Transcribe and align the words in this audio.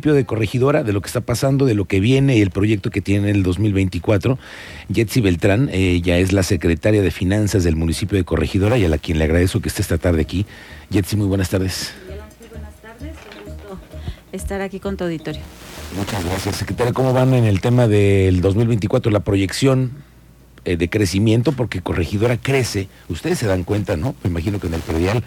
de 0.00 0.24
Corregidora, 0.24 0.82
de 0.82 0.92
lo 0.92 1.02
que 1.02 1.06
está 1.06 1.20
pasando, 1.20 1.66
de 1.66 1.74
lo 1.74 1.84
que 1.84 2.00
viene 2.00 2.36
y 2.36 2.40
el 2.40 2.50
proyecto 2.50 2.90
que 2.90 3.02
tiene 3.02 3.30
el 3.30 3.42
2024. 3.42 4.38
Jetsi 4.92 5.20
Beltrán 5.20 5.68
eh, 5.72 6.00
ya 6.02 6.16
es 6.16 6.32
la 6.32 6.42
secretaria 6.42 7.02
de 7.02 7.10
Finanzas 7.10 7.62
del 7.62 7.76
municipio 7.76 8.16
de 8.16 8.24
Corregidora 8.24 8.78
y 8.78 8.84
a 8.84 8.88
la 8.88 8.98
quien 8.98 9.18
le 9.18 9.24
agradezco 9.24 9.60
que 9.60 9.68
esté 9.68 9.82
esta 9.82 9.98
tarde 9.98 10.22
aquí. 10.22 10.46
Jetsi, 10.90 11.16
muy 11.16 11.26
buenas 11.26 11.50
tardes. 11.50 11.92
buenas 12.50 12.74
tardes, 12.80 13.14
un 13.36 13.52
gusto 13.52 13.78
estar 14.32 14.62
aquí 14.62 14.80
con 14.80 14.96
tu 14.96 15.04
auditorio. 15.04 15.42
Muchas 15.96 16.24
gracias, 16.24 16.56
secretaria. 16.56 16.92
¿Cómo 16.92 17.12
van 17.12 17.34
en 17.34 17.44
el 17.44 17.60
tema 17.60 17.86
del 17.86 18.40
2024, 18.40 19.12
la 19.12 19.20
proyección 19.20 19.90
eh, 20.64 20.76
de 20.76 20.88
crecimiento? 20.88 21.52
Porque 21.52 21.82
Corregidora 21.82 22.38
crece, 22.38 22.88
ustedes 23.08 23.38
se 23.38 23.46
dan 23.46 23.64
cuenta, 23.64 23.96
¿no? 23.96 24.14
Me 24.22 24.30
imagino 24.30 24.60
que 24.60 24.68
en 24.68 24.74
el 24.74 24.80
predial 24.80 25.22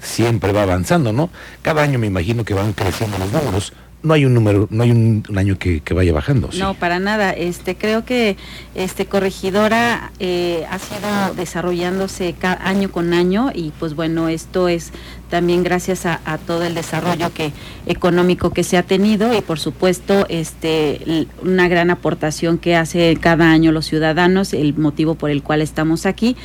siempre 0.00 0.52
va 0.52 0.62
avanzando, 0.62 1.12
¿no? 1.12 1.30
Cada 1.62 1.82
año 1.82 1.98
me 1.98 2.06
imagino 2.06 2.44
que 2.44 2.54
van 2.54 2.72
creciendo 2.72 3.18
los 3.18 3.32
números 3.32 3.72
no 4.04 4.12
hay 4.12 4.26
un 4.26 4.34
número, 4.34 4.68
no 4.70 4.82
hay 4.82 4.90
un, 4.90 5.24
año 5.34 5.58
que, 5.58 5.82
vaya 5.94 6.12
bajando. 6.12 6.50
No, 6.58 6.74
para 6.74 6.98
nada. 6.98 7.30
Este, 7.32 7.74
creo 7.74 8.04
que 8.04 8.36
este 8.74 9.06
corregidora 9.06 10.12
eh, 10.20 10.66
ha 10.70 10.78
sido 10.78 11.34
desarrollándose 11.34 12.34
año 12.42 12.92
con 12.92 13.14
año 13.14 13.50
y 13.52 13.72
pues 13.80 13.94
bueno, 13.94 14.28
esto 14.28 14.68
es 14.68 14.92
también 15.30 15.64
gracias 15.64 16.04
a, 16.06 16.20
todo 16.46 16.64
el 16.64 16.74
desarrollo 16.74 17.32
que 17.32 17.52
económico 17.86 18.50
que 18.50 18.62
se 18.62 18.76
ha 18.76 18.82
tenido 18.82 19.36
y 19.36 19.40
por 19.40 19.58
supuesto 19.58 20.26
este 20.28 21.26
una 21.42 21.66
gran 21.66 21.90
aportación 21.90 22.58
que 22.58 22.76
hace 22.76 23.16
cada 23.20 23.50
año 23.50 23.72
los 23.72 23.86
ciudadanos, 23.86 24.52
el 24.52 24.74
motivo 24.76 25.14
por 25.14 25.30
el 25.30 25.42
cual 25.42 25.62
estamos 25.62 26.06
aquí 26.06 26.36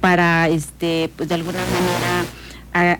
para 0.00 0.48
este 0.48 1.10
pues 1.16 1.28
de 1.28 1.34
alguna 1.34 1.58
manera 1.58 2.24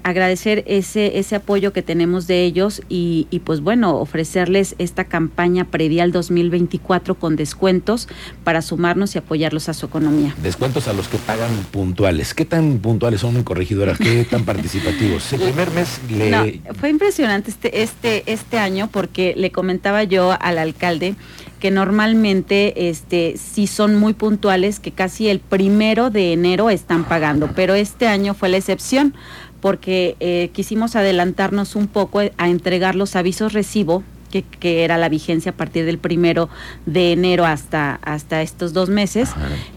agradecer 0.03 0.65
ese, 0.67 1.19
ese 1.19 1.37
apoyo 1.37 1.73
que 1.73 1.83
tenemos 1.83 2.27
de 2.27 2.45
ellos 2.45 2.83
y, 2.89 3.27
pues 3.45 3.61
bueno, 3.61 3.97
ofrecerles 3.97 4.75
esta 4.79 5.05
campaña 5.05 5.65
predial 5.65 6.13
2024 6.13 7.15
con 7.15 7.37
descuentos 7.37 8.09
para 8.45 8.63
sumarnos 8.63 9.15
y 9.15 9.19
apoyarlos 9.19 9.69
a 9.69 9.75
su 9.75 9.87
economía. 9.87 10.35
Descuentos 10.43 10.89
a 10.89 10.93
los 10.93 11.09
que 11.09 11.19
pagan 11.19 11.51
puntuales. 11.71 12.35
¿Qué 12.35 12.45
tan 12.45 12.79
puntuales 12.79 13.21
son 13.21 13.43
corregidoras? 13.43 13.99
¿Qué 13.99 14.25
tan 14.25 14.45
participativos? 14.45 15.33
El 15.33 15.41
primer 15.41 15.71
mes 15.71 16.01
le... 16.11 16.61
fue 16.79 16.91
impresionante 16.91 17.51
este, 17.51 17.83
este, 17.83 18.31
este 18.31 18.59
año 18.59 18.89
porque 18.93 19.35
le 19.37 19.51
comentaba 19.51 20.05
yo 20.05 20.37
al 20.41 20.59
alcalde 20.59 21.15
que 21.59 21.71
normalmente 21.71 22.89
este 22.89 23.35
sí 23.37 23.67
son 23.67 23.97
muy 23.97 24.15
puntuales, 24.15 24.79
que 24.81 24.93
casi 24.93 25.29
el 25.29 25.41
primero 25.41 26.11
de 26.11 26.33
enero 26.33 26.71
están 26.71 27.05
pagando, 27.05 27.51
pero 27.55 27.75
este 27.75 28.07
año 28.07 28.35
fue 28.35 28.49
la 28.49 28.59
excepción 28.59 29.15
porque 29.61 30.17
eh, 30.21 30.51
quisimos 30.53 30.97
adelantarnos 30.97 31.77
un 31.77 31.87
poco 31.87 32.21
a 32.21 32.49
entregar 32.49 32.95
los 32.95 33.17
avisos 33.17 33.53
recibo 33.53 34.03
que, 34.31 34.43
que, 34.43 34.85
era 34.85 34.99
la 34.99 35.09
vigencia 35.09 35.53
a 35.53 35.55
partir 35.55 35.85
del 35.85 35.99
primero 35.99 36.49
de 36.87 37.13
enero 37.13 37.45
hasta, 37.45 37.97
hasta 38.03 38.43
estos 38.43 38.73
dos 38.73 38.89
meses. 38.89 39.31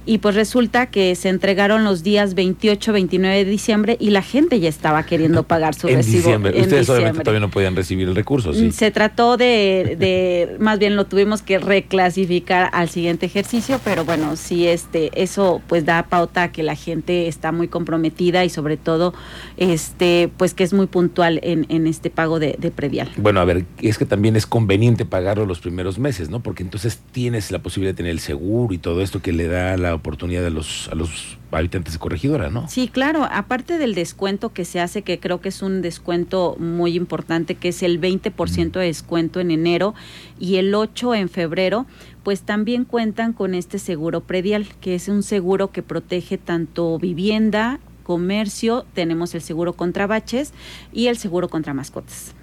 Y 0.05 0.19
pues 0.19 0.35
resulta 0.35 0.87
que 0.87 1.15
se 1.15 1.29
entregaron 1.29 1.83
los 1.83 2.03
días 2.03 2.33
28, 2.33 2.93
29 2.93 3.37
de 3.37 3.45
diciembre 3.45 3.97
y 3.99 4.09
la 4.11 4.21
gente 4.21 4.59
ya 4.59 4.69
estaba 4.69 5.03
queriendo 5.05 5.43
pagar 5.47 5.75
su 5.75 5.87
recibo. 5.87 6.17
Diciembre. 6.17 6.61
Ustedes 6.61 6.89
obviamente 6.89 7.23
todavía 7.23 7.39
no 7.39 7.51
podían 7.51 7.75
recibir 7.75 8.07
el 8.07 8.15
recurso, 8.15 8.53
¿sí? 8.53 8.71
Se 8.71 8.91
trató 8.91 9.37
de, 9.37 9.95
de, 9.99 10.57
más 10.59 10.79
bien 10.79 10.95
lo 10.95 11.05
tuvimos 11.05 11.41
que 11.41 11.59
reclasificar 11.59 12.69
al 12.73 12.89
siguiente 12.89 13.25
ejercicio, 13.25 13.79
pero 13.83 14.05
bueno, 14.05 14.35
sí, 14.35 14.67
este, 14.67 15.11
eso 15.21 15.61
pues 15.67 15.85
da 15.85 16.03
pauta 16.03 16.51
que 16.51 16.63
la 16.63 16.75
gente 16.75 17.27
está 17.27 17.51
muy 17.51 17.67
comprometida 17.67 18.45
y 18.45 18.49
sobre 18.49 18.77
todo, 18.77 19.13
este, 19.57 20.29
pues 20.37 20.53
que 20.53 20.63
es 20.63 20.73
muy 20.73 20.87
puntual 20.87 21.39
en, 21.43 21.65
en 21.69 21.87
este 21.87 22.09
pago 22.09 22.39
de, 22.39 22.55
de 22.59 22.71
predial. 22.71 23.09
Bueno, 23.17 23.39
a 23.39 23.45
ver, 23.45 23.65
es 23.81 23.97
que 23.97 24.05
también 24.05 24.35
es 24.35 24.40
conveniente 24.45 25.05
pagarlo 25.05 25.45
los 25.45 25.59
primeros 25.59 25.99
meses, 25.99 26.29
¿no? 26.29 26.41
Porque 26.41 26.63
entonces 26.63 26.99
tienes 27.11 27.51
la 27.51 27.59
posibilidad 27.59 27.93
de 27.93 27.97
tener 27.97 28.11
el 28.11 28.19
seguro 28.19 28.73
y 28.73 28.77
todo 28.77 29.01
esto 29.01 29.21
que 29.21 29.31
le 29.33 29.47
da 29.47 29.77
la 29.77 29.93
oportunidad 29.93 30.45
a 30.45 30.49
los, 30.49 30.89
a 30.91 30.95
los 30.95 31.37
habitantes 31.51 31.93
de 31.93 31.99
corregidora, 31.99 32.49
¿no? 32.49 32.67
Sí, 32.67 32.87
claro. 32.87 33.27
Aparte 33.29 33.77
del 33.77 33.95
descuento 33.95 34.53
que 34.53 34.65
se 34.65 34.79
hace, 34.79 35.01
que 35.01 35.19
creo 35.19 35.41
que 35.41 35.49
es 35.49 35.61
un 35.61 35.81
descuento 35.81 36.55
muy 36.59 36.95
importante, 36.95 37.55
que 37.55 37.69
es 37.69 37.83
el 37.83 37.99
20% 37.99 38.71
de 38.71 38.85
descuento 38.85 39.39
en 39.39 39.51
enero 39.51 39.93
y 40.39 40.55
el 40.55 40.73
8 40.73 41.15
en 41.15 41.29
febrero, 41.29 41.85
pues 42.23 42.41
también 42.41 42.85
cuentan 42.85 43.33
con 43.33 43.53
este 43.53 43.79
seguro 43.79 44.21
predial, 44.21 44.67
que 44.81 44.95
es 44.95 45.07
un 45.07 45.23
seguro 45.23 45.71
que 45.71 45.83
protege 45.83 46.37
tanto 46.37 46.97
vivienda, 46.99 47.79
comercio, 48.03 48.85
tenemos 48.93 49.35
el 49.35 49.41
seguro 49.41 49.73
contra 49.73 50.07
baches 50.07 50.53
y 50.91 51.07
el 51.07 51.17
seguro 51.17 51.49
contra 51.49 51.73
mascotas. 51.73 52.33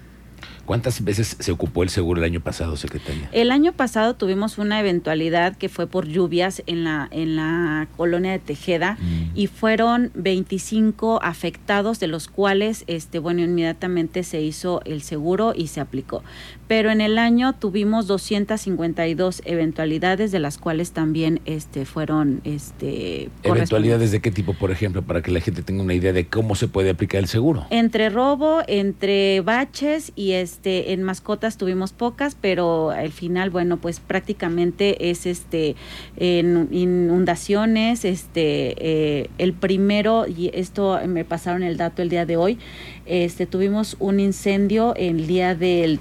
¿Cuántas 0.69 1.03
veces 1.03 1.35
se 1.39 1.51
ocupó 1.51 1.81
el 1.81 1.89
seguro 1.89 2.21
el 2.21 2.25
año 2.25 2.41
pasado, 2.41 2.77
secretaria? 2.77 3.27
El 3.31 3.49
año 3.49 3.73
pasado 3.73 4.13
tuvimos 4.13 4.59
una 4.59 4.79
eventualidad 4.79 5.57
que 5.57 5.67
fue 5.67 5.87
por 5.87 6.05
lluvias 6.05 6.61
en 6.67 6.83
la, 6.83 7.07
en 7.09 7.35
la 7.35 7.87
colonia 7.97 8.33
de 8.33 8.37
Tejeda 8.37 8.95
mm. 9.01 9.28
Y 9.39 9.47
fueron 9.47 10.11
25 10.15 11.21
afectados, 11.23 12.01
de 12.01 12.07
los 12.07 12.27
cuales, 12.27 12.83
este, 12.87 13.19
bueno, 13.19 13.41
inmediatamente 13.41 14.23
se 14.23 14.41
hizo 14.41 14.81
el 14.83 15.01
seguro 15.01 15.53
y 15.55 15.67
se 15.67 15.79
aplicó. 15.79 16.23
Pero 16.67 16.91
en 16.91 16.99
el 16.99 17.17
año 17.17 17.53
tuvimos 17.53 18.05
252 18.05 19.41
eventualidades, 19.45 20.33
de 20.33 20.39
las 20.39 20.57
cuales 20.57 20.91
también 20.91 21.39
este, 21.45 21.85
fueron... 21.85 22.41
Este, 22.43 23.29
¿Eventualidades 23.43 24.11
de 24.11 24.19
qué 24.19 24.29
tipo, 24.29 24.55
por 24.55 24.71
ejemplo, 24.71 25.03
para 25.03 25.21
que 25.21 25.31
la 25.31 25.39
gente 25.39 25.61
tenga 25.63 25.83
una 25.83 25.93
idea 25.93 26.11
de 26.11 26.27
cómo 26.27 26.55
se 26.55 26.67
puede 26.67 26.89
aplicar 26.89 27.21
el 27.21 27.29
seguro? 27.29 27.65
Entre 27.69 28.09
robo, 28.09 28.61
entre 28.67 29.39
baches 29.39 30.11
y 30.17 30.33
este 30.33 30.91
en 30.91 31.01
mascotas 31.03 31.55
tuvimos 31.55 31.93
pocas, 31.93 32.35
pero 32.35 32.89
al 32.89 33.13
final, 33.13 33.51
bueno, 33.51 33.77
pues 33.77 34.01
prácticamente 34.01 35.09
es 35.09 35.25
este 35.25 35.77
en 36.17 36.67
inundaciones, 36.71 38.03
este 38.03 38.75
eh, 38.77 39.28
el 39.37 39.53
primero 39.53 40.25
y 40.27 40.51
esto 40.53 40.99
me 41.07 41.25
pasaron 41.25 41.63
el 41.63 41.77
dato 41.77 42.01
el 42.01 42.09
día 42.09 42.25
de 42.25 42.37
hoy, 42.37 42.59
este 43.05 43.45
tuvimos 43.45 43.95
un 43.99 44.19
incendio 44.19 44.93
el 44.95 45.27
día 45.27 45.55
del 45.55 45.99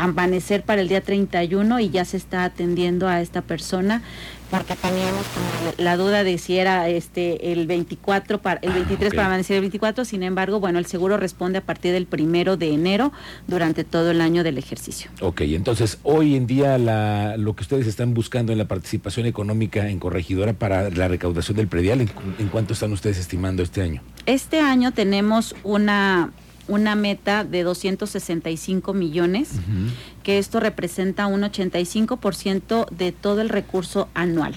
amanecer 0.00 0.62
para 0.62 0.80
el 0.80 0.88
día 0.88 1.02
31 1.02 1.80
y 1.80 1.90
ya 1.90 2.04
se 2.04 2.16
está 2.16 2.44
atendiendo 2.44 3.08
a 3.08 3.20
esta 3.20 3.42
persona 3.42 4.02
porque 4.50 4.74
teníamos 4.74 5.24
la 5.78 5.96
duda 5.96 6.24
de 6.24 6.36
si 6.38 6.58
era 6.58 6.88
este 6.88 7.52
el 7.52 7.66
24 7.66 8.40
para 8.40 8.58
el 8.62 8.72
23 8.72 9.12
ah, 9.12 9.16
para 9.16 9.26
amanecer 9.28 9.56
el 9.56 9.60
24, 9.60 10.04
sin 10.04 10.24
embargo, 10.24 10.58
bueno, 10.58 10.80
el 10.80 10.86
seguro 10.86 11.16
responde 11.16 11.58
a 11.58 11.60
partir 11.60 11.92
del 11.92 12.06
primero 12.06 12.56
de 12.56 12.72
enero 12.72 13.12
durante 13.46 13.84
todo 13.84 14.10
el 14.10 14.20
año 14.20 14.42
del 14.42 14.58
ejercicio. 14.58 15.10
Ok, 15.20 15.42
entonces 15.42 15.98
hoy 16.02 16.34
en 16.34 16.48
día 16.48 16.78
la, 16.78 17.36
lo 17.36 17.54
que 17.54 17.62
ustedes 17.62 17.86
están 17.86 18.12
buscando 18.12 18.50
en 18.50 18.58
la 18.58 18.66
participación 18.66 19.26
económica 19.26 19.88
en 19.88 20.00
corregidora 20.00 20.52
para 20.52 20.90
la 20.90 21.06
recaudación 21.06 21.56
del 21.56 21.68
predial, 21.68 22.00
¿en, 22.00 22.10
en 22.38 22.48
cuánto 22.48 22.72
están 22.72 22.92
ustedes 22.92 23.18
estimando 23.18 23.62
este 23.62 23.82
año? 23.82 24.02
Este 24.26 24.60
año 24.60 24.92
tenemos 24.92 25.54
una 25.62 26.32
una 26.70 26.94
meta 26.94 27.44
de 27.44 27.64
265 27.64 28.94
millones, 28.94 29.50
que 30.22 30.38
esto 30.38 30.60
representa 30.60 31.26
un 31.26 31.42
85% 31.42 32.88
de 32.90 33.12
todo 33.12 33.40
el 33.40 33.48
recurso 33.48 34.08
anual. 34.14 34.54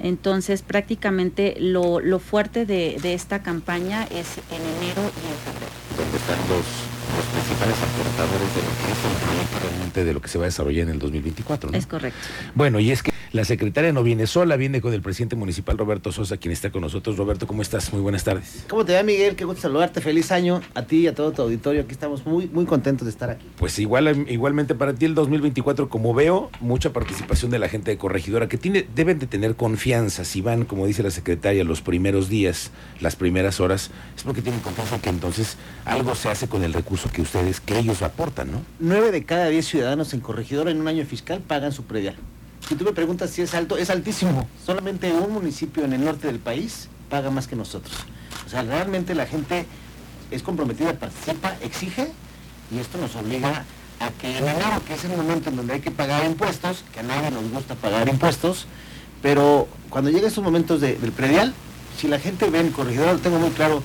Entonces, 0.00 0.62
prácticamente 0.62 1.54
lo, 1.60 2.00
lo 2.00 2.18
fuerte 2.18 2.66
de, 2.66 2.98
de, 3.00 3.14
esta 3.14 3.42
campaña 3.42 4.02
es 4.04 4.38
en 4.50 4.60
enero 4.76 5.02
y 5.02 5.24
en 5.30 5.38
febrero. 5.46 5.72
¿Dónde 5.96 6.16
están 6.16 6.38
los, 6.48 6.66
los 7.14 7.26
principales 7.30 7.76
aportadores 7.76 8.54
de 8.56 8.62
lo 8.62 8.72
que 8.82 8.90
es 8.90 8.98
el 8.98 9.26
proyecto 9.28 9.68
realmente 9.68 10.04
de 10.04 10.12
lo 10.12 10.20
que 10.20 10.28
se 10.28 10.38
va 10.38 10.44
a 10.44 10.48
desarrollar 10.48 10.88
en 10.88 10.94
el 10.94 10.98
2024? 10.98 11.70
¿no? 11.70 11.78
Es 11.78 11.86
correcto. 11.86 12.18
Bueno, 12.56 12.80
y 12.80 12.90
es 12.90 13.04
que 13.04 13.11
la 13.32 13.46
secretaria 13.46 13.92
no 13.92 14.02
viene 14.02 14.26
sola, 14.26 14.56
viene 14.56 14.82
con 14.82 14.92
el 14.92 15.00
presidente 15.00 15.36
municipal 15.36 15.78
Roberto 15.78 16.12
Sosa, 16.12 16.36
quien 16.36 16.52
está 16.52 16.70
con 16.70 16.82
nosotros. 16.82 17.16
Roberto, 17.16 17.46
¿cómo 17.46 17.62
estás? 17.62 17.90
Muy 17.90 18.02
buenas 18.02 18.24
tardes. 18.24 18.64
¿Cómo 18.68 18.84
te 18.84 18.94
va, 18.94 19.02
Miguel? 19.02 19.36
Qué 19.36 19.46
gusto 19.46 19.62
saludarte. 19.62 20.02
Feliz 20.02 20.30
año 20.32 20.60
a 20.74 20.82
ti 20.82 20.98
y 20.98 21.06
a 21.06 21.14
todo 21.14 21.32
tu 21.32 21.40
auditorio. 21.40 21.80
Aquí 21.80 21.92
estamos 21.92 22.26
muy, 22.26 22.46
muy 22.48 22.66
contentos 22.66 23.06
de 23.06 23.10
estar 23.10 23.30
aquí. 23.30 23.46
Pues 23.56 23.78
igual, 23.78 24.26
igualmente 24.28 24.74
para 24.74 24.92
ti 24.92 25.06
el 25.06 25.14
2024, 25.14 25.88
como 25.88 26.12
veo, 26.12 26.50
mucha 26.60 26.92
participación 26.92 27.50
de 27.50 27.58
la 27.58 27.70
gente 27.70 27.90
de 27.90 27.96
Corregidora, 27.96 28.48
que 28.48 28.58
tiene, 28.58 28.86
deben 28.94 29.18
de 29.18 29.26
tener 29.26 29.56
confianza. 29.56 30.26
Si 30.26 30.42
van, 30.42 30.66
como 30.66 30.86
dice 30.86 31.02
la 31.02 31.10
secretaria, 31.10 31.64
los 31.64 31.80
primeros 31.80 32.28
días, 32.28 32.70
las 33.00 33.16
primeras 33.16 33.60
horas, 33.60 33.90
es 34.14 34.24
porque 34.24 34.42
tienen 34.42 34.60
confianza 34.60 35.00
que 35.00 35.08
entonces 35.08 35.56
algo 35.86 36.14
se 36.14 36.28
hace 36.28 36.48
con 36.48 36.64
el 36.64 36.74
recurso 36.74 37.10
que 37.10 37.22
ustedes, 37.22 37.60
que 37.60 37.78
ellos 37.78 38.02
aportan, 38.02 38.52
¿no? 38.52 38.62
Nueve 38.78 39.10
de 39.10 39.24
cada 39.24 39.48
diez 39.48 39.66
ciudadanos 39.66 40.12
en 40.12 40.20
Corregidora 40.20 40.70
en 40.70 40.82
un 40.82 40.88
año 40.88 41.06
fiscal 41.06 41.40
pagan 41.40 41.72
su 41.72 41.84
predial. 41.84 42.16
Si 42.72 42.78
tú 42.78 42.86
me 42.86 42.92
preguntas 42.94 43.28
si 43.28 43.42
es 43.42 43.52
alto, 43.52 43.76
es 43.76 43.90
altísimo. 43.90 44.48
Solamente 44.64 45.12
un 45.12 45.30
municipio 45.30 45.84
en 45.84 45.92
el 45.92 46.02
norte 46.02 46.26
del 46.26 46.38
país 46.38 46.88
paga 47.10 47.28
más 47.28 47.46
que 47.46 47.54
nosotros. 47.54 47.94
O 48.46 48.48
sea, 48.48 48.62
realmente 48.62 49.14
la 49.14 49.26
gente 49.26 49.66
es 50.30 50.42
comprometida, 50.42 50.94
participa, 50.94 51.54
exige 51.60 52.10
y 52.74 52.78
esto 52.78 52.96
nos 52.96 53.14
obliga 53.14 53.66
a 54.00 54.08
que 54.12 54.38
en 54.38 54.48
enero, 54.48 54.80
que 54.88 54.94
es 54.94 55.04
el 55.04 55.14
momento 55.14 55.50
en 55.50 55.56
donde 55.56 55.74
hay 55.74 55.80
que 55.80 55.90
pagar 55.90 56.24
impuestos, 56.24 56.82
que 56.94 57.00
a 57.00 57.02
nadie 57.02 57.30
nos 57.30 57.46
gusta 57.50 57.74
pagar 57.74 58.08
impuestos, 58.08 58.64
pero 59.20 59.68
cuando 59.90 60.08
llega 60.08 60.28
esos 60.28 60.42
momentos 60.42 60.80
del 60.80 61.12
predial, 61.12 61.52
si 61.98 62.08
la 62.08 62.18
gente 62.18 62.48
ve 62.48 62.60
en 62.60 62.70
corregidor, 62.70 63.18
tengo 63.18 63.38
muy 63.38 63.50
claro 63.50 63.82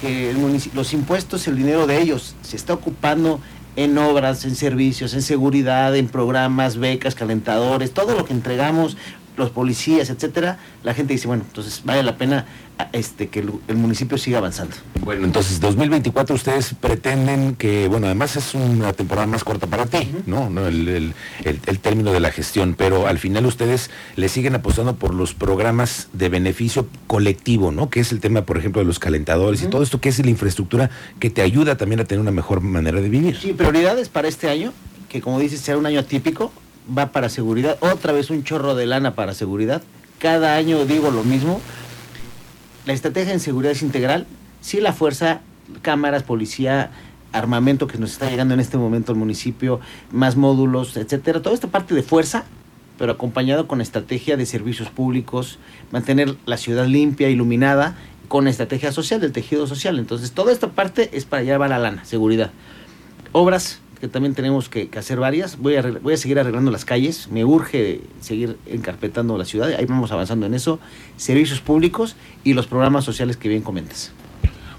que 0.00 0.34
los 0.72 0.94
impuestos, 0.94 1.46
el 1.46 1.58
dinero 1.58 1.86
de 1.86 2.00
ellos 2.00 2.34
se 2.40 2.56
está 2.56 2.72
ocupando 2.72 3.38
en 3.76 3.96
obras, 3.98 4.44
en 4.44 4.56
servicios, 4.56 5.14
en 5.14 5.22
seguridad, 5.22 5.94
en 5.96 6.08
programas, 6.08 6.76
becas, 6.76 7.14
calentadores, 7.14 7.92
todo 7.92 8.16
lo 8.16 8.24
que 8.24 8.32
entregamos, 8.32 8.96
los 9.40 9.50
policías, 9.50 10.10
etcétera, 10.10 10.58
la 10.84 10.94
gente 10.94 11.14
dice, 11.14 11.26
bueno, 11.26 11.44
entonces 11.46 11.82
vale 11.84 12.02
la 12.02 12.16
pena 12.16 12.46
este, 12.92 13.28
que 13.28 13.40
el, 13.40 13.76
municipio 13.76 14.18
siga 14.18 14.38
avanzando. 14.38 14.74
Bueno, 15.00 15.24
entonces 15.24 15.60
2024 15.60 16.34
ustedes 16.34 16.74
pretenden 16.74 17.54
que, 17.56 17.88
bueno, 17.88 18.06
además 18.06 18.36
es 18.36 18.54
una 18.54 18.92
temporada 18.92 19.26
más 19.26 19.44
corta 19.44 19.66
para 19.66 19.86
ti, 19.86 20.10
¿no? 20.26 20.48
El, 20.66 21.14
término 21.82 22.12
de 22.12 22.20
la 22.20 22.30
gestión, 22.30 22.74
pero 22.76 23.06
al 23.06 23.18
final 23.18 23.46
ustedes 23.46 23.90
le 24.16 24.28
siguen 24.28 24.54
apostando 24.54 24.96
por 24.96 25.14
los 25.14 25.34
programas 25.34 26.08
de 26.12 26.28
beneficio 26.28 26.86
colectivo, 27.06 27.72
¿no? 27.72 27.90
Que 27.90 28.00
es 28.00 28.12
el 28.12 28.20
tema, 28.20 28.42
por 28.42 28.58
ejemplo, 28.58 28.80
de 28.80 28.86
los 28.86 28.98
calentadores 28.98 29.62
y 29.62 29.66
todo 29.68 29.82
esto 29.82 30.00
que 30.00 30.10
es 30.10 30.18
la 30.18 30.30
infraestructura 30.30 30.90
que 31.18 31.30
te 31.30 31.42
ayuda 31.42 31.76
también 31.76 32.00
a 32.00 32.04
tener 32.04 32.20
una 32.20 32.30
mejor 32.30 32.60
manera 32.60 33.00
de 33.00 33.08
vivir. 33.08 33.36
Sí, 33.40 33.52
prioridades 33.52 34.08
para 34.08 34.28
este 34.28 34.48
año, 34.48 34.72
que 35.08 35.20
como 35.20 35.38
dices, 35.38 35.60
será 35.60 35.78
un 35.78 35.86
año 35.86 36.00
atípico, 36.00 36.52
va 36.96 37.12
para 37.12 37.28
seguridad, 37.28 37.78
otra 37.80 38.12
vez 38.12 38.30
un 38.30 38.44
chorro 38.44 38.74
de 38.74 38.86
lana 38.86 39.14
para 39.14 39.34
seguridad. 39.34 39.82
Cada 40.18 40.56
año 40.56 40.84
digo 40.84 41.10
lo 41.10 41.24
mismo, 41.24 41.60
la 42.86 42.92
estrategia 42.92 43.32
en 43.32 43.40
seguridad 43.40 43.72
es 43.72 43.82
integral. 43.82 44.26
Si 44.60 44.80
la 44.80 44.92
fuerza, 44.92 45.40
cámaras, 45.82 46.22
policía, 46.22 46.90
armamento 47.32 47.86
que 47.86 47.98
nos 47.98 48.12
está 48.12 48.28
llegando 48.28 48.54
en 48.54 48.60
este 48.60 48.76
momento 48.76 49.12
al 49.12 49.18
municipio, 49.18 49.80
más 50.10 50.36
módulos, 50.36 50.96
etcétera, 50.96 51.40
toda 51.42 51.54
esta 51.54 51.68
parte 51.68 51.94
de 51.94 52.02
fuerza, 52.02 52.44
pero 52.98 53.12
acompañado 53.12 53.66
con 53.66 53.80
estrategia 53.80 54.36
de 54.36 54.44
servicios 54.44 54.90
públicos, 54.90 55.58
mantener 55.90 56.36
la 56.44 56.56
ciudad 56.56 56.86
limpia, 56.86 57.30
iluminada, 57.30 57.96
con 58.28 58.46
estrategia 58.46 58.92
social, 58.92 59.20
del 59.20 59.32
tejido 59.32 59.66
social. 59.66 59.98
Entonces, 59.98 60.32
toda 60.32 60.52
esta 60.52 60.68
parte 60.68 61.10
es 61.14 61.24
para 61.24 61.42
llevar 61.42 61.70
la 61.70 61.78
lana, 61.78 62.04
seguridad. 62.04 62.50
Obras, 63.32 63.80
que 64.00 64.08
también 64.08 64.34
tenemos 64.34 64.68
que, 64.68 64.88
hacer 64.96 65.20
varias. 65.20 65.58
Voy 65.58 65.76
a, 65.76 65.82
voy 65.82 66.14
a 66.14 66.16
seguir 66.16 66.38
arreglando 66.38 66.70
las 66.70 66.84
calles, 66.84 67.28
me 67.30 67.44
urge 67.44 68.00
seguir 68.20 68.56
encarpetando 68.66 69.36
la 69.36 69.44
ciudad, 69.44 69.68
ahí 69.78 69.86
vamos 69.86 70.10
avanzando 70.12 70.46
en 70.46 70.54
eso, 70.54 70.80
servicios 71.16 71.60
públicos 71.60 72.16
y 72.42 72.54
los 72.54 72.66
programas 72.66 73.04
sociales 73.04 73.36
que 73.36 73.48
bien 73.48 73.62
comentas. 73.62 74.12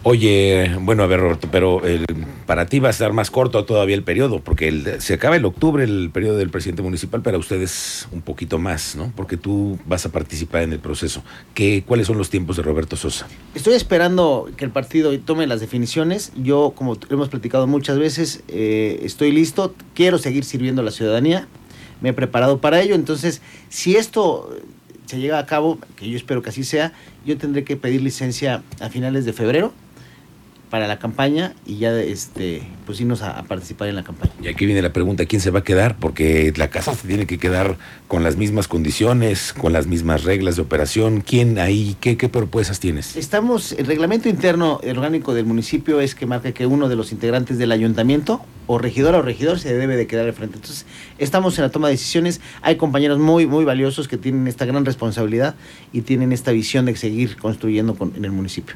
Oye, 0.03 0.75
bueno, 0.81 1.03
a 1.03 1.05
ver, 1.05 1.19
Roberto, 1.19 1.47
pero 1.51 1.85
el, 1.85 2.05
para 2.47 2.65
ti 2.65 2.79
va 2.79 2.87
a 2.87 2.91
estar 2.91 3.13
más 3.13 3.29
corto 3.29 3.65
todavía 3.65 3.95
el 3.95 4.01
periodo, 4.01 4.39
porque 4.39 4.67
el, 4.67 4.99
se 4.99 5.13
acaba 5.13 5.35
el 5.35 5.45
octubre 5.45 5.83
el 5.83 6.09
periodo 6.11 6.37
del 6.37 6.49
presidente 6.49 6.81
municipal, 6.81 7.21
para 7.21 7.37
ustedes 7.37 8.07
un 8.11 8.23
poquito 8.23 8.57
más, 8.57 8.95
¿no? 8.95 9.13
Porque 9.15 9.37
tú 9.37 9.77
vas 9.85 10.07
a 10.07 10.11
participar 10.11 10.63
en 10.63 10.73
el 10.73 10.79
proceso. 10.79 11.23
¿Qué, 11.53 11.83
¿Cuáles 11.85 12.07
son 12.07 12.17
los 12.17 12.31
tiempos 12.31 12.57
de 12.57 12.63
Roberto 12.63 12.95
Sosa? 12.95 13.27
Estoy 13.53 13.75
esperando 13.75 14.49
que 14.57 14.65
el 14.65 14.71
partido 14.71 15.17
tome 15.19 15.45
las 15.45 15.59
definiciones. 15.59 16.31
Yo, 16.35 16.73
como 16.75 16.97
hemos 17.11 17.29
platicado 17.29 17.67
muchas 17.67 17.99
veces, 17.99 18.41
eh, 18.47 19.01
estoy 19.03 19.31
listo, 19.31 19.75
quiero 19.93 20.17
seguir 20.17 20.45
sirviendo 20.45 20.81
a 20.81 20.85
la 20.85 20.91
ciudadanía, 20.91 21.47
me 22.01 22.09
he 22.09 22.13
preparado 22.13 22.59
para 22.59 22.81
ello, 22.81 22.95
entonces, 22.95 23.43
si 23.69 23.97
esto 23.97 24.49
se 25.05 25.19
llega 25.19 25.37
a 25.37 25.45
cabo, 25.45 25.77
que 25.95 26.09
yo 26.09 26.17
espero 26.17 26.41
que 26.41 26.49
así 26.49 26.63
sea, 26.63 26.91
yo 27.23 27.37
tendré 27.37 27.63
que 27.63 27.77
pedir 27.77 28.01
licencia 28.01 28.63
a 28.79 28.89
finales 28.89 29.25
de 29.25 29.33
febrero 29.33 29.73
para 30.71 30.87
la 30.87 30.97
campaña 30.99 31.53
y 31.65 31.77
ya 31.79 31.91
este 31.99 32.63
pues 32.85 32.99
irnos 33.01 33.21
a, 33.21 33.43
participar 33.43 33.89
en 33.89 33.95
la 33.95 34.03
campaña. 34.03 34.31
Y 34.41 34.47
aquí 34.47 34.65
viene 34.65 34.81
la 34.81 34.93
pregunta, 34.93 35.25
¿quién 35.25 35.41
se 35.41 35.51
va 35.51 35.59
a 35.59 35.63
quedar? 35.63 35.97
Porque 35.99 36.53
la 36.55 36.69
casa 36.69 36.95
se 36.95 37.07
tiene 37.07 37.27
que 37.27 37.37
quedar 37.37 37.77
con 38.07 38.23
las 38.23 38.37
mismas 38.37 38.69
condiciones, 38.69 39.51
con 39.53 39.73
las 39.73 39.85
mismas 39.85 40.23
reglas 40.23 40.55
de 40.55 40.61
operación. 40.61 41.21
¿Quién 41.21 41.59
ahí? 41.59 41.97
¿Qué, 41.99 42.15
qué 42.15 42.29
propuestas 42.29 42.79
tienes? 42.79 43.17
Estamos, 43.17 43.73
el 43.73 43.85
reglamento 43.85 44.29
interno 44.29 44.79
orgánico 44.89 45.33
del 45.33 45.45
municipio 45.45 45.99
es 45.99 46.15
que 46.15 46.25
marca 46.25 46.53
que 46.53 46.65
uno 46.65 46.87
de 46.87 46.95
los 46.95 47.11
integrantes 47.11 47.57
del 47.57 47.73
ayuntamiento, 47.73 48.41
o 48.67 48.77
regidor 48.77 49.15
o 49.15 49.21
regidor, 49.21 49.59
se 49.59 49.73
debe 49.73 49.97
de 49.97 50.07
quedar 50.07 50.25
al 50.25 50.33
frente. 50.33 50.55
Entonces, 50.55 50.85
estamos 51.17 51.57
en 51.57 51.65
la 51.65 51.69
toma 51.69 51.89
de 51.89 51.95
decisiones. 51.95 52.39
Hay 52.61 52.77
compañeros 52.77 53.19
muy, 53.19 53.45
muy 53.45 53.65
valiosos 53.65 54.07
que 54.07 54.15
tienen 54.15 54.47
esta 54.47 54.65
gran 54.65 54.85
responsabilidad 54.85 55.55
y 55.91 56.01
tienen 56.01 56.31
esta 56.31 56.51
visión 56.51 56.85
de 56.85 56.95
seguir 56.95 57.35
construyendo 57.35 57.97
en 58.15 58.23
el 58.23 58.31
municipio. 58.31 58.75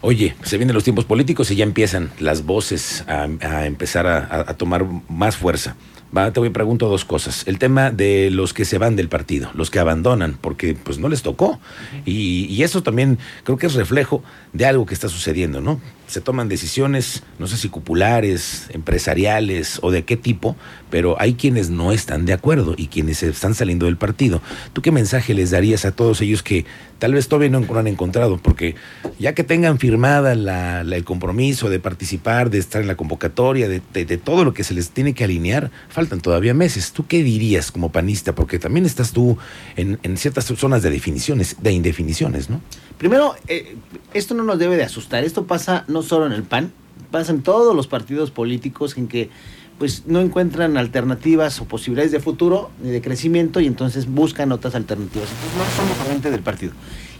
Oye, 0.00 0.36
se 0.42 0.58
vienen 0.58 0.74
los 0.74 0.84
tiempos 0.84 1.06
políticos 1.06 1.50
y 1.50 1.56
ya 1.56 1.64
empiezan 1.64 2.10
las 2.18 2.44
voces 2.44 3.04
a, 3.06 3.24
empezar 3.64 4.06
a, 4.06 4.54
tomar 4.54 4.84
más 5.08 5.36
fuerza. 5.36 5.76
Va, 6.16 6.32
te 6.32 6.38
voy 6.38 6.50
a 6.50 6.52
preguntar 6.52 6.88
dos 6.88 7.04
cosas. 7.04 7.42
El 7.46 7.58
tema 7.58 7.90
de 7.90 8.30
los 8.30 8.52
que 8.52 8.64
se 8.64 8.78
van 8.78 8.94
del 8.94 9.08
partido, 9.08 9.50
los 9.54 9.70
que 9.70 9.80
abandonan, 9.80 10.38
porque 10.40 10.74
pues 10.74 10.98
no 10.98 11.08
les 11.08 11.22
tocó. 11.22 11.58
Y, 12.04 12.46
y, 12.46 12.62
eso 12.62 12.82
también 12.84 13.18
creo 13.42 13.58
que 13.58 13.66
es 13.66 13.74
reflejo 13.74 14.22
de 14.52 14.64
algo 14.66 14.86
que 14.86 14.94
está 14.94 15.08
sucediendo, 15.08 15.60
¿no? 15.60 15.80
Se 16.06 16.20
toman 16.20 16.48
decisiones, 16.48 17.24
no 17.38 17.48
sé 17.48 17.56
si 17.56 17.68
cupulares, 17.68 18.68
empresariales 18.70 19.80
o 19.82 19.90
de 19.90 20.04
qué 20.04 20.16
tipo, 20.16 20.54
pero 20.90 21.20
hay 21.20 21.34
quienes 21.34 21.70
no 21.70 21.90
están 21.90 22.26
de 22.26 22.32
acuerdo 22.32 22.74
y 22.76 22.86
quienes 22.86 23.22
están 23.24 23.54
saliendo 23.54 23.86
del 23.86 23.96
partido. 23.96 24.40
¿Tú 24.72 24.82
qué 24.82 24.92
mensaje 24.92 25.34
les 25.34 25.50
darías 25.50 25.84
a 25.84 25.92
todos 25.92 26.20
ellos 26.20 26.42
que 26.42 26.66
tal 26.98 27.14
vez 27.14 27.28
todavía 27.28 27.50
no 27.50 27.78
han 27.78 27.86
encontrado, 27.86 28.38
porque 28.38 28.76
ya 29.18 29.34
que 29.34 29.44
tengan 29.44 29.78
firmada 29.78 30.32
el 30.32 31.04
compromiso 31.04 31.68
de 31.68 31.80
participar, 31.80 32.50
de 32.50 32.58
estar 32.58 32.80
en 32.80 32.88
la 32.88 32.96
convocatoria, 32.96 33.68
de, 33.68 34.16
todo 34.16 34.44
lo 34.44 34.54
que 34.54 34.64
se 34.64 34.74
les 34.74 34.90
tiene 34.90 35.14
que 35.14 35.24
alinear, 35.24 35.70
faltan 36.04 36.20
todavía 36.20 36.52
meses. 36.52 36.92
¿Tú 36.92 37.06
qué 37.06 37.22
dirías 37.22 37.72
como 37.72 37.90
panista? 37.90 38.34
Porque 38.34 38.58
también 38.58 38.84
estás 38.84 39.12
tú 39.12 39.38
en, 39.74 39.98
ciertas 40.18 40.44
zonas 40.44 40.82
de 40.82 40.90
definiciones, 40.90 41.56
de 41.62 41.72
indefiniciones, 41.72 42.50
¿no? 42.50 42.60
Primero, 42.98 43.34
eh, 43.48 43.76
esto 44.12 44.34
no 44.34 44.42
nos 44.42 44.58
debe 44.58 44.76
de 44.76 44.82
asustar. 44.82 45.24
Esto 45.24 45.46
pasa 45.46 45.84
no 45.88 46.02
solo 46.02 46.26
en 46.26 46.32
el 46.32 46.42
PAN, 46.42 46.72
pasa 47.10 47.32
en 47.32 47.42
todos 47.42 47.74
los 47.74 47.86
partidos 47.86 48.30
políticos 48.30 48.98
en 48.98 49.08
que 49.08 49.30
pues 49.78 50.04
no 50.06 50.20
encuentran 50.20 50.76
alternativas 50.76 51.58
o 51.60 51.64
posibilidades 51.64 52.12
de 52.12 52.20
futuro 52.20 52.70
ni 52.82 52.90
de 52.90 53.00
crecimiento 53.00 53.60
y 53.60 53.66
entonces 53.66 54.06
buscan 54.06 54.52
otras 54.52 54.74
alternativas. 54.74 55.30
Entonces 55.30 55.58
no 55.58 55.76
somos 55.76 55.96
solamente 55.96 56.30
del 56.30 56.42
partido. 56.42 56.72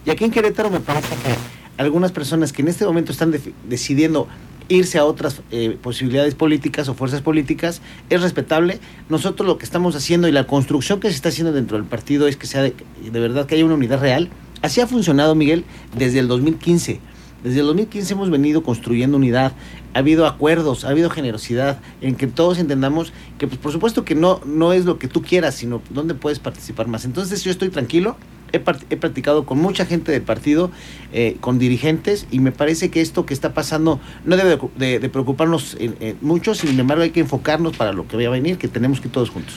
Y 0.04 0.10
aquí 0.10 0.24
en 0.24 0.30
Querétaro 0.30 0.68
me 0.68 0.80
parece 0.80 1.08
que 1.08 1.82
algunas 1.82 2.12
personas 2.12 2.52
que 2.52 2.60
en 2.60 2.68
este 2.68 2.84
momento 2.84 3.12
están 3.12 3.34
decidiendo 3.66 4.28
irse 4.68 4.98
a 4.98 5.04
otras 5.04 5.42
eh, 5.50 5.76
posibilidades 5.82 6.34
políticas 6.34 6.88
o 6.88 6.94
fuerzas 6.94 7.22
políticas 7.22 7.82
es 8.10 8.22
respetable. 8.22 8.80
Nosotros 9.08 9.46
lo 9.46 9.58
que 9.58 9.64
estamos 9.64 9.96
haciendo 9.96 10.28
y 10.28 10.32
la 10.32 10.46
construcción 10.46 11.00
que 11.00 11.08
se 11.08 11.14
está 11.14 11.28
haciendo 11.28 11.52
dentro 11.52 11.76
del 11.76 11.86
partido 11.86 12.28
es 12.28 12.36
que 12.36 12.46
sea 12.46 12.62
de, 12.62 12.74
de 13.10 13.20
verdad 13.20 13.46
que 13.46 13.54
haya 13.54 13.64
una 13.64 13.74
unidad 13.74 14.00
real. 14.00 14.30
Así 14.62 14.80
ha 14.80 14.86
funcionado, 14.86 15.34
Miguel, 15.34 15.64
desde 15.96 16.18
el 16.20 16.28
2015 16.28 17.00
desde 17.44 17.60
el 17.60 17.66
2015 17.66 18.14
hemos 18.14 18.30
venido 18.30 18.62
construyendo 18.62 19.18
unidad, 19.18 19.52
ha 19.92 19.98
habido 19.98 20.26
acuerdos, 20.26 20.86
ha 20.86 20.88
habido 20.88 21.10
generosidad, 21.10 21.78
en 22.00 22.16
que 22.16 22.26
todos 22.26 22.58
entendamos 22.58 23.12
que, 23.36 23.46
pues, 23.46 23.58
por 23.58 23.70
supuesto 23.70 24.02
que 24.02 24.14
no, 24.14 24.40
no 24.46 24.72
es 24.72 24.86
lo 24.86 24.98
que 24.98 25.08
tú 25.08 25.20
quieras, 25.20 25.54
sino 25.54 25.82
dónde 25.90 26.14
puedes 26.14 26.38
participar 26.38 26.88
más. 26.88 27.04
Entonces 27.04 27.44
yo 27.44 27.50
estoy 27.50 27.68
tranquilo, 27.68 28.16
he, 28.54 28.62
he 28.90 28.96
practicado 28.96 29.44
con 29.44 29.58
mucha 29.58 29.86
gente 29.86 30.12
del 30.12 30.22
partido, 30.22 30.70
eh, 31.12 31.36
con 31.40 31.58
dirigentes, 31.58 32.26
y 32.30 32.40
me 32.40 32.52
parece 32.52 32.90
que 32.90 33.00
esto 33.00 33.26
que 33.26 33.34
está 33.34 33.54
pasando 33.54 34.00
no 34.24 34.36
debe 34.36 34.58
de, 34.76 35.08
preocuparnos 35.08 35.76
mucho, 36.20 36.54
sin 36.54 36.78
embargo 36.78 37.02
hay 37.02 37.10
que 37.10 37.20
enfocarnos 37.20 37.76
para 37.76 37.92
lo 37.92 38.06
que 38.08 38.16
vaya 38.16 38.28
a 38.28 38.32
venir, 38.32 38.58
que 38.58 38.68
tenemos 38.68 39.00
que 39.00 39.08
ir 39.08 39.12
todos 39.12 39.30
juntos. 39.30 39.54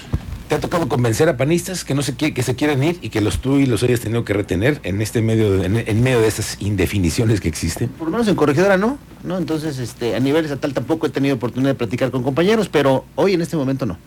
¿Te 0.47 0.55
ha 0.55 0.61
tocado 0.61 0.87
convencer 0.87 1.27
a 1.27 1.35
panistas 1.35 1.83
que 1.83 1.93
no 1.93 2.01
se 2.01 2.15
que 2.15 2.41
se 2.41 2.55
quieren 2.55 2.81
ir 2.81 2.97
y 3.01 3.09
que 3.09 3.19
los 3.19 3.39
tú 3.39 3.57
y 3.57 3.65
los 3.65 3.83
hayas 3.83 3.99
tenido 3.99 4.23
que 4.23 4.31
retener 4.31 4.79
en 4.83 5.01
este 5.01 5.21
medio, 5.21 5.61
en, 5.61 6.01
medio 6.01 6.21
de 6.21 6.27
esas 6.27 6.55
indefiniciones 6.61 7.41
que 7.41 7.49
existen? 7.49 7.89
Por 7.89 8.07
lo 8.07 8.11
menos 8.11 8.29
en 8.29 8.35
corregidora 8.35 8.77
no, 8.77 8.97
¿no? 9.25 9.37
Entonces, 9.37 9.77
este, 9.77 10.15
a 10.15 10.21
nivel 10.21 10.45
estatal 10.45 10.73
tampoco 10.73 11.07
he 11.07 11.09
tenido 11.09 11.35
oportunidad 11.35 11.71
de 11.71 11.75
platicar 11.75 12.11
con 12.11 12.23
compañeros, 12.23 12.69
pero 12.69 13.03
hoy 13.15 13.33
en 13.33 13.41
este 13.41 13.57
momento 13.57 13.85
no. 13.85 13.97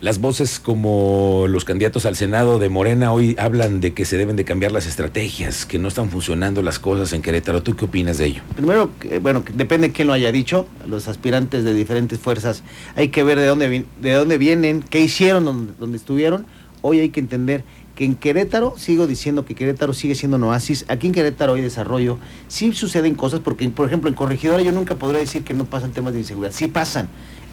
Las 0.00 0.20
voces 0.20 0.60
como 0.60 1.46
los 1.48 1.64
candidatos 1.64 2.06
al 2.06 2.14
Senado 2.14 2.60
de 2.60 2.68
Morena 2.68 3.12
hoy 3.12 3.34
hablan 3.36 3.80
de 3.80 3.94
que 3.94 4.04
se 4.04 4.16
deben 4.16 4.36
de 4.36 4.44
cambiar 4.44 4.70
las 4.70 4.86
estrategias, 4.86 5.66
que 5.66 5.80
no 5.80 5.88
están 5.88 6.08
funcionando 6.08 6.62
las 6.62 6.78
cosas 6.78 7.12
en 7.14 7.20
Querétaro. 7.20 7.64
¿Tú 7.64 7.74
qué 7.74 7.86
opinas 7.86 8.16
de 8.16 8.26
ello? 8.26 8.42
Primero, 8.54 8.92
bueno, 9.20 9.42
depende 9.54 9.88
de 9.88 9.92
quién 9.92 10.06
lo 10.06 10.14
haya 10.14 10.30
dicho. 10.30 10.68
Los 10.86 11.08
aspirantes 11.08 11.64
de 11.64 11.74
diferentes 11.74 12.20
fuerzas 12.20 12.62
hay 12.94 13.08
que 13.08 13.24
ver 13.24 13.40
de 13.40 13.46
dónde, 13.46 13.86
de 14.00 14.12
dónde 14.12 14.38
vienen, 14.38 14.84
qué 14.88 15.00
hicieron 15.00 15.44
donde, 15.44 15.96
estuvieron. 15.96 16.46
Hoy 16.80 17.00
hay 17.00 17.08
que 17.08 17.18
entender 17.18 17.64
que 17.96 18.04
en 18.04 18.14
Querétaro, 18.14 18.74
sigo 18.78 19.08
diciendo 19.08 19.44
que 19.44 19.56
Querétaro 19.56 19.94
sigue 19.94 20.14
siendo 20.14 20.36
un 20.36 20.44
oasis, 20.44 20.84
aquí 20.86 21.08
en 21.08 21.12
Querétaro 21.12 21.54
hay 21.54 21.62
desarrollo, 21.62 22.20
sí 22.46 22.72
suceden 22.72 23.16
cosas, 23.16 23.40
porque 23.40 23.68
por 23.68 23.88
ejemplo 23.88 24.08
en 24.08 24.14
Corregidora 24.14 24.62
yo 24.62 24.70
nunca 24.70 24.94
podría 24.94 25.18
decir 25.18 25.42
que 25.42 25.54
no 25.54 25.64
pasan 25.64 25.90
temas 25.90 26.12
de 26.12 26.20
inseguridad, 26.20 26.52
sí 26.54 26.68
pasan, 26.68 27.08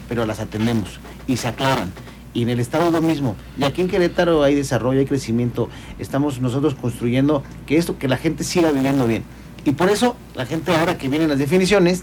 pero 0.08 0.24
las 0.24 0.38
atendemos 0.38 1.00
y 1.26 1.38
se 1.38 1.48
aclaran 1.48 1.90
y 2.36 2.42
en 2.42 2.50
el 2.50 2.60
Estado 2.60 2.90
lo 2.90 3.00
mismo. 3.00 3.34
Y 3.58 3.64
aquí 3.64 3.80
en 3.80 3.88
Querétaro 3.88 4.42
hay 4.42 4.54
desarrollo, 4.54 5.00
hay 5.00 5.06
crecimiento. 5.06 5.70
Estamos 5.98 6.40
nosotros 6.40 6.74
construyendo 6.74 7.42
que 7.66 7.78
esto, 7.78 7.98
que 7.98 8.08
la 8.08 8.18
gente 8.18 8.44
siga 8.44 8.70
viviendo 8.70 9.06
bien. 9.06 9.24
Y 9.64 9.72
por 9.72 9.88
eso 9.88 10.16
la 10.34 10.44
gente 10.44 10.76
ahora 10.76 10.98
que 10.98 11.08
vienen 11.08 11.30
las 11.30 11.38
definiciones, 11.38 12.02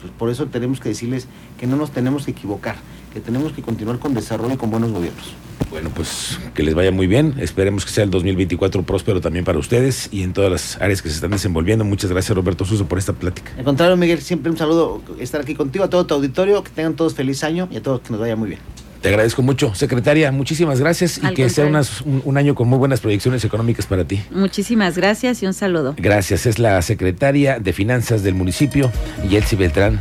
pues 0.00 0.10
por 0.18 0.30
eso 0.30 0.46
tenemos 0.46 0.80
que 0.80 0.88
decirles 0.88 1.28
que 1.60 1.66
no 1.66 1.76
nos 1.76 1.90
tenemos 1.90 2.24
que 2.24 2.30
equivocar, 2.30 2.76
que 3.12 3.20
tenemos 3.20 3.52
que 3.52 3.60
continuar 3.60 3.98
con 3.98 4.14
desarrollo 4.14 4.54
y 4.54 4.56
con 4.56 4.70
buenos 4.70 4.90
gobiernos. 4.90 5.34
Bueno, 5.70 5.90
pues 5.94 6.38
que 6.54 6.62
les 6.62 6.74
vaya 6.74 6.90
muy 6.90 7.06
bien. 7.06 7.34
Esperemos 7.38 7.84
que 7.84 7.90
sea 7.90 8.04
el 8.04 8.10
2024 8.10 8.84
próspero 8.84 9.20
también 9.20 9.44
para 9.44 9.58
ustedes 9.58 10.08
y 10.12 10.22
en 10.22 10.32
todas 10.32 10.50
las 10.50 10.80
áreas 10.80 11.02
que 11.02 11.10
se 11.10 11.16
están 11.16 11.32
desenvolviendo. 11.32 11.84
Muchas 11.84 12.10
gracias, 12.10 12.34
Roberto 12.34 12.64
Suso, 12.64 12.86
por 12.86 12.98
esta 12.98 13.12
plática. 13.12 13.52
Al 13.58 13.64
contrario, 13.64 13.96
Miguel, 13.98 14.22
siempre 14.22 14.50
un 14.50 14.56
saludo 14.56 15.02
estar 15.18 15.42
aquí 15.42 15.54
contigo, 15.54 15.84
a 15.84 15.90
todo 15.90 16.06
tu 16.06 16.14
auditorio, 16.14 16.64
que 16.64 16.70
tengan 16.70 16.94
todos 16.94 17.14
feliz 17.14 17.44
año 17.44 17.68
y 17.70 17.76
a 17.76 17.82
todos 17.82 18.00
que 18.00 18.10
nos 18.10 18.20
vaya 18.20 18.34
muy 18.34 18.48
bien. 18.48 18.60
Te 19.04 19.10
agradezco 19.10 19.42
mucho, 19.42 19.74
secretaria. 19.74 20.32
Muchísimas 20.32 20.80
gracias 20.80 21.20
y 21.22 21.34
que 21.34 21.50
sea 21.50 21.66
un, 21.66 22.22
un, 22.24 22.38
año 22.38 22.54
con 22.54 22.68
muy 22.68 22.78
buenas 22.78 23.00
proyecciones 23.00 23.44
económicas 23.44 23.84
para 23.84 24.06
ti. 24.06 24.22
Muchísimas 24.30 24.96
gracias 24.96 25.42
y 25.42 25.46
un 25.46 25.52
saludo. 25.52 25.94
Gracias. 25.98 26.46
Es 26.46 26.58
la 26.58 26.80
secretaria 26.80 27.58
de 27.58 27.74
Finanzas 27.74 28.22
del 28.22 28.34
municipio, 28.34 28.90
Yelsi 29.28 29.56
Beltrán. 29.56 30.00